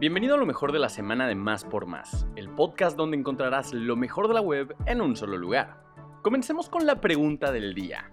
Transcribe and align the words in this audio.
Bienvenido 0.00 0.36
a 0.36 0.38
lo 0.38 0.46
mejor 0.46 0.72
de 0.72 0.78
la 0.78 0.88
semana 0.88 1.28
de 1.28 1.34
Más 1.34 1.62
por 1.62 1.84
Más, 1.84 2.26
el 2.34 2.48
podcast 2.48 2.96
donde 2.96 3.18
encontrarás 3.18 3.74
lo 3.74 3.96
mejor 3.96 4.28
de 4.28 4.32
la 4.32 4.40
web 4.40 4.74
en 4.86 5.02
un 5.02 5.14
solo 5.14 5.36
lugar. 5.36 5.82
Comencemos 6.22 6.70
con 6.70 6.86
la 6.86 7.02
pregunta 7.02 7.52
del 7.52 7.74
día. 7.74 8.08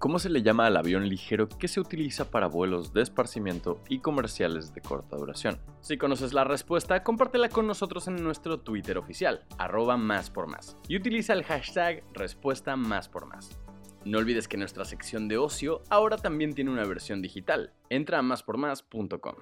¿Cómo 0.00 0.18
se 0.18 0.30
le 0.30 0.42
llama 0.42 0.66
al 0.66 0.76
avión 0.76 1.08
ligero 1.08 1.48
que 1.48 1.68
se 1.68 1.78
utiliza 1.78 2.32
para 2.32 2.48
vuelos 2.48 2.92
de 2.92 3.02
esparcimiento 3.02 3.80
y 3.88 4.00
comerciales 4.00 4.74
de 4.74 4.80
corta 4.80 5.16
duración? 5.16 5.60
Si 5.80 5.96
conoces 5.96 6.32
la 6.32 6.42
respuesta, 6.42 7.04
compártela 7.04 7.48
con 7.50 7.68
nosotros 7.68 8.08
en 8.08 8.20
nuestro 8.20 8.58
Twitter 8.58 8.98
oficial, 8.98 9.44
arroba 9.58 9.96
más 9.96 10.30
por 10.30 10.48
más, 10.48 10.76
y 10.88 10.96
utiliza 10.96 11.34
el 11.34 11.44
hashtag 11.44 12.02
respuesta 12.14 12.74
más 12.74 13.08
por 13.08 13.26
más. 13.26 13.56
No 14.04 14.18
olvides 14.18 14.48
que 14.48 14.56
nuestra 14.56 14.84
sección 14.84 15.28
de 15.28 15.38
ocio 15.38 15.82
ahora 15.88 16.16
también 16.16 16.54
tiene 16.54 16.72
una 16.72 16.84
versión 16.84 17.22
digital. 17.22 17.74
Entra 17.90 18.18
a 18.18 18.22
máspormás.com. 18.22 19.34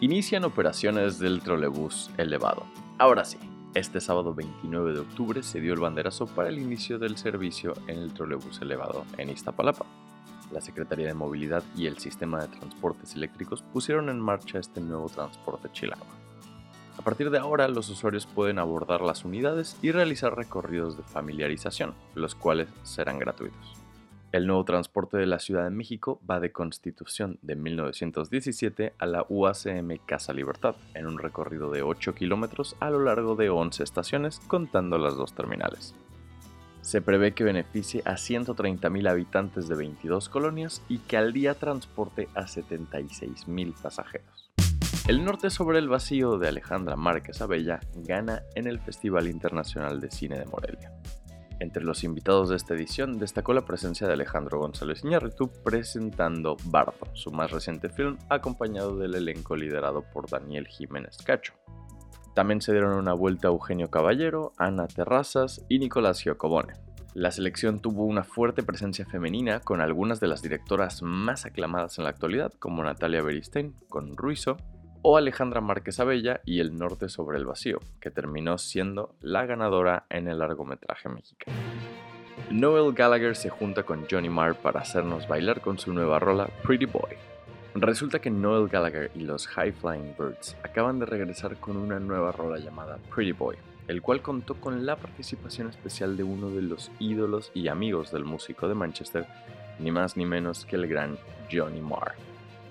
Inician 0.00 0.44
operaciones 0.44 1.18
del 1.18 1.40
trolebús 1.42 2.08
elevado. 2.18 2.62
Ahora 2.98 3.24
sí, 3.24 3.36
este 3.74 4.00
sábado 4.00 4.32
29 4.32 4.92
de 4.92 5.00
octubre 5.00 5.42
se 5.42 5.60
dio 5.60 5.74
el 5.74 5.80
banderazo 5.80 6.28
para 6.28 6.50
el 6.50 6.60
inicio 6.60 7.00
del 7.00 7.16
servicio 7.16 7.74
en 7.88 7.98
el 7.98 8.12
trolebús 8.12 8.60
elevado 8.62 9.04
en 9.16 9.28
Iztapalapa. 9.28 9.86
La 10.52 10.60
Secretaría 10.60 11.08
de 11.08 11.14
Movilidad 11.14 11.64
y 11.76 11.86
el 11.86 11.98
Sistema 11.98 12.40
de 12.40 12.46
Transportes 12.46 13.16
Eléctricos 13.16 13.62
pusieron 13.72 14.08
en 14.08 14.20
marcha 14.20 14.60
este 14.60 14.80
nuevo 14.80 15.08
transporte 15.08 15.68
chilango. 15.72 16.06
A 16.96 17.02
partir 17.02 17.30
de 17.30 17.38
ahora, 17.38 17.66
los 17.66 17.88
usuarios 17.88 18.26
pueden 18.26 18.60
abordar 18.60 19.00
las 19.00 19.24
unidades 19.24 19.76
y 19.82 19.90
realizar 19.90 20.36
recorridos 20.36 20.96
de 20.96 21.02
familiarización, 21.02 21.94
los 22.14 22.36
cuales 22.36 22.68
serán 22.84 23.18
gratuitos. 23.18 23.87
El 24.30 24.46
nuevo 24.46 24.62
transporte 24.64 25.16
de 25.16 25.24
la 25.24 25.38
Ciudad 25.38 25.64
de 25.64 25.70
México 25.70 26.20
va 26.28 26.38
de 26.38 26.52
Constitución 26.52 27.38
de 27.40 27.56
1917 27.56 28.92
a 28.98 29.06
la 29.06 29.24
UACM 29.26 29.98
Casa 30.04 30.34
Libertad, 30.34 30.76
en 30.92 31.06
un 31.06 31.18
recorrido 31.18 31.70
de 31.70 31.80
8 31.80 32.14
kilómetros 32.14 32.76
a 32.78 32.90
lo 32.90 33.02
largo 33.02 33.36
de 33.36 33.48
11 33.48 33.82
estaciones, 33.82 34.40
contando 34.46 34.98
las 34.98 35.16
dos 35.16 35.32
terminales. 35.32 35.94
Se 36.82 37.00
prevé 37.00 37.32
que 37.32 37.42
beneficie 37.42 38.02
a 38.04 38.12
130.000 38.12 39.08
habitantes 39.08 39.66
de 39.66 39.76
22 39.76 40.28
colonias 40.28 40.82
y 40.90 40.98
que 40.98 41.16
al 41.16 41.32
día 41.32 41.54
transporte 41.54 42.28
a 42.34 42.42
76.000 42.42 43.80
pasajeros. 43.80 44.50
El 45.08 45.24
norte 45.24 45.48
sobre 45.48 45.78
el 45.78 45.88
vacío 45.88 46.36
de 46.36 46.48
Alejandra 46.48 46.96
Márquez 46.96 47.40
Abella 47.40 47.80
gana 47.94 48.42
en 48.54 48.66
el 48.66 48.78
Festival 48.78 49.26
Internacional 49.26 50.00
de 50.00 50.10
Cine 50.10 50.38
de 50.38 50.44
Morelia. 50.44 50.92
Entre 51.60 51.82
los 51.82 52.04
invitados 52.04 52.48
de 52.48 52.56
esta 52.56 52.74
edición 52.74 53.18
destacó 53.18 53.52
la 53.52 53.64
presencia 53.64 54.06
de 54.06 54.12
Alejandro 54.12 54.60
González 54.60 55.02
Iñárritu 55.02 55.50
presentando 55.64 56.56
Bardo, 56.66 57.08
su 57.14 57.32
más 57.32 57.50
reciente 57.50 57.88
film, 57.88 58.16
acompañado 58.28 58.96
del 58.96 59.16
elenco 59.16 59.56
liderado 59.56 60.02
por 60.02 60.30
Daniel 60.30 60.68
Jiménez 60.68 61.18
Cacho. 61.18 61.54
También 62.34 62.60
se 62.60 62.70
dieron 62.70 62.92
una 62.92 63.12
vuelta 63.12 63.48
Eugenio 63.48 63.90
Caballero, 63.90 64.52
Ana 64.56 64.86
Terrazas 64.86 65.64
y 65.68 65.80
Nicolás 65.80 66.22
Giacobone. 66.22 66.74
La 67.14 67.32
selección 67.32 67.80
tuvo 67.80 68.04
una 68.04 68.22
fuerte 68.22 68.62
presencia 68.62 69.04
femenina 69.04 69.58
con 69.58 69.80
algunas 69.80 70.20
de 70.20 70.28
las 70.28 70.42
directoras 70.42 71.02
más 71.02 71.46
aclamadas 71.46 71.98
en 71.98 72.04
la 72.04 72.10
actualidad, 72.10 72.52
como 72.60 72.84
Natalia 72.84 73.22
Beristain 73.22 73.74
con 73.88 74.16
Ruizo, 74.16 74.56
o 75.10 75.16
Alejandra 75.16 75.62
Márquez 75.62 76.00
Abella 76.00 76.42
y 76.44 76.60
El 76.60 76.76
Norte 76.76 77.08
sobre 77.08 77.38
el 77.38 77.46
Vacío, 77.46 77.80
que 77.98 78.10
terminó 78.10 78.58
siendo 78.58 79.14
la 79.22 79.46
ganadora 79.46 80.04
en 80.10 80.28
el 80.28 80.40
largometraje 80.40 81.08
mexicano. 81.08 81.56
Noel 82.50 82.92
Gallagher 82.92 83.34
se 83.34 83.48
junta 83.48 83.84
con 83.84 84.04
Johnny 84.06 84.28
Marr 84.28 84.56
para 84.56 84.80
hacernos 84.80 85.26
bailar 85.26 85.62
con 85.62 85.78
su 85.78 85.94
nueva 85.94 86.18
rola 86.18 86.50
Pretty 86.62 86.84
Boy. 86.84 87.16
Resulta 87.74 88.18
que 88.18 88.28
Noel 88.28 88.68
Gallagher 88.68 89.10
y 89.14 89.20
los 89.20 89.46
High 89.46 89.72
Flying 89.72 90.14
Birds 90.18 90.58
acaban 90.62 90.98
de 90.98 91.06
regresar 91.06 91.56
con 91.56 91.78
una 91.78 91.98
nueva 91.98 92.30
rola 92.30 92.58
llamada 92.58 92.98
Pretty 93.14 93.32
Boy, 93.32 93.56
el 93.86 94.02
cual 94.02 94.20
contó 94.20 94.56
con 94.56 94.84
la 94.84 94.96
participación 94.96 95.70
especial 95.70 96.18
de 96.18 96.24
uno 96.24 96.50
de 96.50 96.60
los 96.60 96.90
ídolos 96.98 97.50
y 97.54 97.68
amigos 97.68 98.12
del 98.12 98.26
músico 98.26 98.68
de 98.68 98.74
Manchester, 98.74 99.24
ni 99.78 99.90
más 99.90 100.18
ni 100.18 100.26
menos 100.26 100.66
que 100.66 100.76
el 100.76 100.86
gran 100.86 101.16
Johnny 101.50 101.80
Marr. 101.80 102.12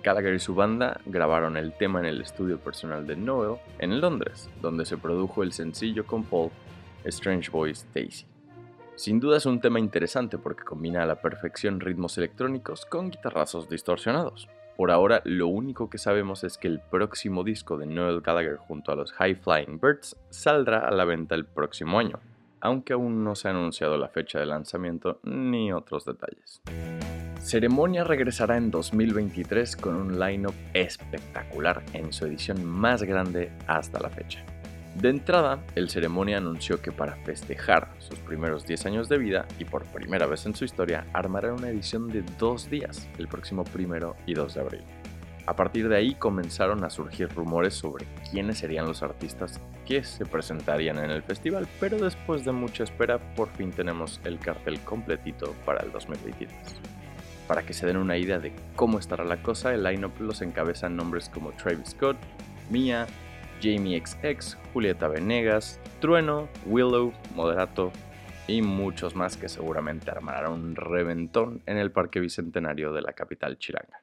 Gallagher 0.08 0.36
y 0.36 0.40
su 0.40 0.56
banda 0.56 1.02
grabaron 1.06 1.58
el 1.58 1.74
tema 1.74 2.00
en 2.00 2.06
el 2.06 2.22
estudio 2.22 2.60
personal 2.60 3.06
de 3.06 3.18
Noel 3.18 3.60
en 3.78 4.00
Londres, 4.00 4.50
donde 4.62 4.86
se 4.86 4.96
produjo 4.96 5.44
el 5.44 5.52
sencillo 5.52 6.08
con 6.08 6.24
Paul, 6.24 6.50
Strange 7.04 7.52
Voice 7.52 7.86
Daisy. 7.94 8.26
Sin 8.96 9.20
duda 9.20 9.36
es 9.36 9.46
un 9.46 9.60
tema 9.60 9.82
interesante 9.82 10.38
porque 10.38 10.64
combina 10.64 11.04
a 11.04 11.06
la 11.06 11.22
perfección 11.22 11.82
ritmos 11.82 12.18
electrónicos 12.18 12.86
con 12.86 13.12
guitarrazos 13.12 13.68
distorsionados. 13.68 14.48
Por 14.78 14.92
ahora, 14.92 15.22
lo 15.26 15.48
único 15.48 15.90
que 15.90 15.98
sabemos 15.98 16.46
es 16.46 16.58
que 16.58 16.70
el 16.70 16.80
próximo 16.80 17.44
disco 17.44 17.78
de 17.78 17.86
Noel 17.86 18.22
Gallagher 18.22 18.56
junto 18.56 18.94
a 18.94 18.96
los 18.96 19.12
High 19.12 19.36
Flying 19.36 19.78
Birds 19.82 20.16
saldrá 20.30 20.88
a 20.88 20.92
la 20.92 21.04
venta 21.04 21.36
el 21.36 21.44
próximo 21.44 22.00
año, 22.00 22.22
aunque 22.62 22.94
aún 22.94 23.26
no 23.26 23.36
se 23.36 23.50
ha 23.50 23.52
anunciado 23.52 23.98
la 23.98 24.08
fecha 24.08 24.40
de 24.40 24.46
lanzamiento 24.46 25.20
ni 25.24 25.74
otros 25.74 26.06
detalles. 26.06 26.62
Ceremonia 27.40 28.04
regresará 28.04 28.58
en 28.58 28.72
2023 28.72 29.78
con 29.78 29.96
un 29.96 30.20
line-up 30.20 30.54
espectacular 30.74 31.82
en 31.94 32.12
su 32.12 32.26
edición 32.26 32.66
más 32.66 33.04
grande 33.04 33.52
hasta 33.68 34.00
la 34.00 34.10
fecha. 34.10 34.44
De 34.96 35.10
entrada, 35.10 35.64
el 35.76 35.90
Ceremonia 35.90 36.38
anunció 36.38 36.82
que 36.82 36.92
para 36.92 37.16
festejar 37.18 37.90
sus 38.00 38.20
primeros 38.20 38.66
10 38.66 38.88
años 38.88 39.10
de 39.10 39.20
vida 39.20 39.46
y 39.60 39.66
por 39.66 39.86
primera 39.86 40.26
vez 40.26 40.46
en 40.46 40.56
su 40.56 40.66
historia, 40.66 41.06
armará 41.14 41.54
una 41.54 41.70
edición 41.70 42.08
de 42.08 42.24
dos 42.40 42.70
días, 42.70 43.08
el 43.18 43.28
próximo 43.28 43.64
primero 43.64 44.16
y 44.26 44.34
2 44.34 44.54
de 44.56 44.60
abril. 44.60 44.82
A 45.46 45.56
partir 45.56 45.88
de 45.88 45.96
ahí 45.96 46.16
comenzaron 46.16 46.84
a 46.84 46.90
surgir 46.90 47.30
rumores 47.30 47.76
sobre 47.76 48.06
quiénes 48.30 48.58
serían 48.58 48.88
los 48.88 49.04
artistas 49.04 49.62
que 49.86 50.04
se 50.04 50.26
presentarían 50.26 50.98
en 50.98 51.12
el 51.12 51.24
festival, 51.24 51.68
pero 51.80 51.98
después 51.98 52.44
de 52.44 52.52
mucha 52.52 52.84
espera 52.84 53.20
por 53.36 53.50
fin 53.52 53.72
tenemos 53.72 54.20
el 54.26 54.40
cartel 54.40 54.80
completito 54.82 55.54
para 55.64 55.82
el 55.86 55.92
2023. 55.94 56.97
Para 57.48 57.64
que 57.64 57.74
se 57.74 57.86
den 57.86 57.98
una 57.98 58.18
idea 58.18 58.40
de 58.40 58.54
cómo 58.76 59.00
estará 59.00 59.24
la 59.24 59.42
cosa, 59.42 59.74
el 59.74 59.84
line-up 59.84 60.14
los 60.20 60.42
encabezan 60.42 60.96
nombres 60.96 61.30
como 61.30 61.52
Travis 61.52 61.92
Scott, 61.92 62.18
Mia, 62.70 63.08
Jamie 63.62 64.02
XX, 64.06 64.58
Julieta 64.74 65.08
Venegas, 65.08 65.80
Trueno, 66.00 66.50
Willow, 66.66 67.14
Moderato 67.36 67.92
y 68.48 68.62
muchos 68.62 69.16
más 69.16 69.38
que 69.38 69.50
seguramente 69.50 70.12
armarán 70.12 70.52
un 70.52 70.76
reventón 70.76 71.62
en 71.66 71.78
el 71.78 71.92
Parque 71.92 72.20
Bicentenario 72.20 72.94
de 72.94 73.02
la 73.02 73.14
capital 73.14 73.58
chilanga. 73.58 74.02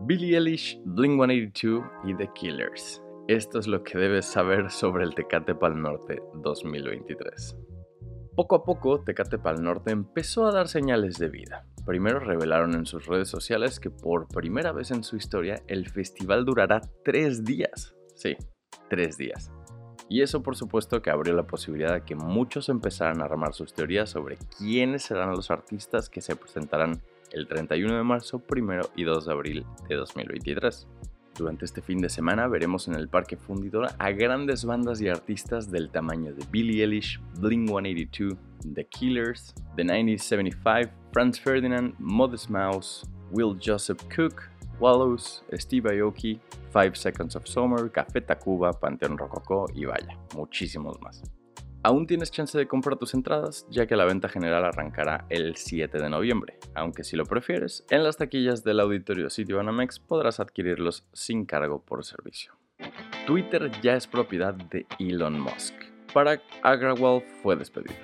Billie 0.00 0.36
Eilish, 0.36 0.80
Blink-182 0.84 1.90
y 2.04 2.14
The 2.14 2.30
Killers. 2.34 3.02
Esto 3.26 3.58
es 3.58 3.66
lo 3.66 3.82
que 3.82 3.98
debes 3.98 4.26
saber 4.26 4.70
sobre 4.70 5.04
el 5.04 5.14
Tecate 5.14 5.54
Pal 5.54 5.80
Norte 5.80 6.22
2023. 6.34 7.67
Poco 8.38 8.54
a 8.54 8.62
poco, 8.62 9.00
Tecate 9.00 9.36
Pal 9.36 9.64
Norte 9.64 9.90
empezó 9.90 10.46
a 10.46 10.52
dar 10.52 10.68
señales 10.68 11.18
de 11.18 11.28
vida. 11.28 11.66
Primero 11.84 12.20
revelaron 12.20 12.76
en 12.76 12.86
sus 12.86 13.06
redes 13.06 13.26
sociales 13.26 13.80
que 13.80 13.90
por 13.90 14.28
primera 14.28 14.70
vez 14.70 14.92
en 14.92 15.02
su 15.02 15.16
historia 15.16 15.60
el 15.66 15.88
festival 15.88 16.44
durará 16.44 16.80
tres 17.04 17.44
días. 17.44 17.96
Sí, 18.14 18.36
tres 18.88 19.18
días. 19.18 19.50
Y 20.08 20.22
eso 20.22 20.40
por 20.40 20.54
supuesto 20.54 21.02
que 21.02 21.10
abrió 21.10 21.34
la 21.34 21.48
posibilidad 21.48 21.94
de 21.94 22.04
que 22.04 22.14
muchos 22.14 22.68
empezaran 22.68 23.22
a 23.22 23.24
armar 23.24 23.54
sus 23.54 23.74
teorías 23.74 24.10
sobre 24.10 24.38
quiénes 24.56 25.02
serán 25.02 25.32
los 25.32 25.50
artistas 25.50 26.08
que 26.08 26.20
se 26.20 26.36
presentarán 26.36 27.02
el 27.32 27.48
31 27.48 27.96
de 27.96 28.04
marzo, 28.04 28.40
1 28.48 28.82
y 28.94 29.02
2 29.02 29.26
de 29.26 29.32
abril 29.32 29.66
de 29.88 29.96
2023. 29.96 30.86
Durante 31.38 31.66
este 31.66 31.80
fin 31.80 32.00
de 32.00 32.08
semana 32.08 32.48
veremos 32.48 32.88
en 32.88 32.94
el 32.94 33.08
Parque 33.08 33.36
Fundidora 33.36 33.94
a 34.00 34.10
grandes 34.10 34.64
bandas 34.64 35.00
y 35.00 35.08
artistas 35.08 35.70
del 35.70 35.88
tamaño 35.88 36.34
de 36.34 36.44
Billie 36.50 36.82
Eilish, 36.82 37.20
Blink-182, 37.40 38.36
The 38.74 38.84
Killers, 38.86 39.54
The 39.76 39.84
1975, 39.84 40.90
Franz 41.12 41.38
Ferdinand, 41.40 41.94
Modest 42.00 42.50
Mouse, 42.50 43.08
Will 43.30 43.56
Joseph 43.64 44.02
Cook, 44.12 44.50
Wallows, 44.80 45.44
Steve 45.52 45.88
Aoki, 45.88 46.40
Five 46.72 46.96
Seconds 46.96 47.36
of 47.36 47.46
Summer, 47.46 47.88
Café 47.88 48.20
Tacuba, 48.20 48.72
Panteón 48.72 49.16
Rococó 49.16 49.66
y 49.72 49.84
vaya, 49.84 50.18
muchísimos 50.34 51.00
más. 51.00 51.22
Aún 51.88 52.06
tienes 52.06 52.30
chance 52.30 52.58
de 52.58 52.68
comprar 52.68 52.98
tus 52.98 53.14
entradas, 53.14 53.66
ya 53.70 53.86
que 53.86 53.96
la 53.96 54.04
venta 54.04 54.28
general 54.28 54.62
arrancará 54.62 55.24
el 55.30 55.56
7 55.56 55.96
de 55.96 56.10
noviembre, 56.10 56.58
aunque 56.74 57.02
si 57.02 57.16
lo 57.16 57.24
prefieres, 57.24 57.86
en 57.88 58.04
las 58.04 58.18
taquillas 58.18 58.62
del 58.62 58.80
auditorio 58.80 59.30
Sitio 59.30 59.56
Banamex 59.56 59.98
podrás 59.98 60.38
adquirirlos 60.38 61.06
sin 61.14 61.46
cargo 61.46 61.80
por 61.80 62.04
servicio. 62.04 62.52
Twitter 63.26 63.70
ya 63.80 63.94
es 63.94 64.06
propiedad 64.06 64.52
de 64.52 64.84
Elon 64.98 65.40
Musk. 65.40 65.72
Parag 66.12 66.42
Agrawal 66.62 67.22
fue 67.42 67.56
despedido. 67.56 67.96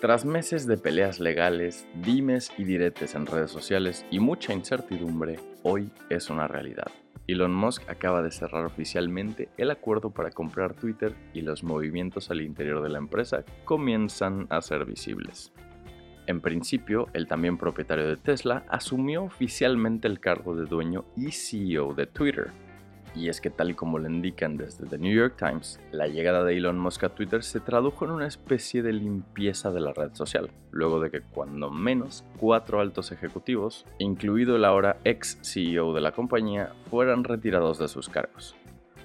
Tras 0.00 0.24
meses 0.24 0.66
de 0.66 0.76
peleas 0.76 1.20
legales, 1.20 1.86
dimes 2.02 2.50
y 2.58 2.64
diretes 2.64 3.14
en 3.14 3.26
redes 3.26 3.52
sociales 3.52 4.04
y 4.10 4.18
mucha 4.18 4.52
incertidumbre, 4.52 5.38
hoy 5.62 5.92
es 6.10 6.28
una 6.28 6.48
realidad. 6.48 6.90
Elon 7.28 7.54
Musk 7.54 7.88
acaba 7.90 8.22
de 8.22 8.30
cerrar 8.30 8.64
oficialmente 8.64 9.48
el 9.56 9.70
acuerdo 9.70 10.10
para 10.10 10.30
comprar 10.30 10.74
Twitter 10.74 11.14
y 11.34 11.40
los 11.40 11.64
movimientos 11.64 12.30
al 12.30 12.40
interior 12.40 12.82
de 12.82 12.88
la 12.88 12.98
empresa 12.98 13.44
comienzan 13.64 14.46
a 14.48 14.60
ser 14.60 14.84
visibles. 14.84 15.52
En 16.26 16.40
principio, 16.40 17.08
el 17.12 17.26
también 17.26 17.56
propietario 17.56 18.06
de 18.06 18.16
Tesla 18.16 18.64
asumió 18.68 19.24
oficialmente 19.24 20.08
el 20.08 20.20
cargo 20.20 20.56
de 20.56 20.66
dueño 20.66 21.04
y 21.16 21.32
CEO 21.32 21.94
de 21.94 22.06
Twitter. 22.06 22.50
Y 23.16 23.28
es 23.30 23.40
que 23.40 23.50
tal 23.50 23.70
y 23.70 23.74
como 23.74 23.98
le 23.98 24.10
indican 24.10 24.56
desde 24.56 24.86
The 24.86 24.98
New 24.98 25.12
York 25.12 25.36
Times, 25.38 25.80
la 25.90 26.06
llegada 26.06 26.44
de 26.44 26.56
Elon 26.56 26.78
Musk 26.78 27.04
a 27.04 27.08
Twitter 27.08 27.42
se 27.42 27.60
tradujo 27.60 28.04
en 28.04 28.10
una 28.10 28.26
especie 28.26 28.82
de 28.82 28.92
limpieza 28.92 29.70
de 29.72 29.80
la 29.80 29.92
red 29.92 30.14
social, 30.14 30.50
luego 30.70 31.00
de 31.00 31.10
que 31.10 31.22
cuando 31.22 31.70
menos 31.70 32.24
cuatro 32.38 32.80
altos 32.80 33.10
ejecutivos, 33.12 33.86
incluido 33.98 34.56
el 34.56 34.64
ahora 34.66 34.98
ex 35.04 35.38
CEO 35.42 35.94
de 35.94 36.02
la 36.02 36.12
compañía, 36.12 36.72
fueran 36.90 37.24
retirados 37.24 37.78
de 37.78 37.88
sus 37.88 38.08
cargos. 38.08 38.54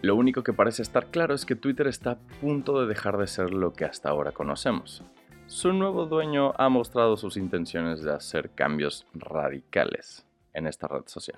Lo 0.02 0.16
único 0.16 0.44
que 0.44 0.52
parece 0.54 0.82
estar 0.82 1.08
claro 1.08 1.34
es 1.34 1.46
que 1.46 1.56
Twitter 1.56 1.88
está 1.88 2.12
a 2.12 2.20
punto 2.42 2.82
de 2.82 2.88
dejar 2.88 3.18
de 3.18 3.28
ser 3.28 3.54
lo 3.54 3.72
que 3.74 3.86
hasta 3.86 4.10
ahora 4.10 4.32
conocemos, 4.34 5.04
su 5.52 5.74
nuevo 5.74 6.06
dueño 6.06 6.54
ha 6.58 6.70
mostrado 6.70 7.18
sus 7.18 7.36
intenciones 7.36 8.02
de 8.02 8.14
hacer 8.14 8.52
cambios 8.52 9.06
radicales 9.14 10.26
en 10.54 10.66
esta 10.66 10.88
red 10.88 11.04
social. 11.08 11.38